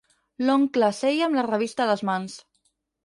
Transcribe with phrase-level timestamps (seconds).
[0.47, 2.39] L'oncle seia amb la revista a les mans.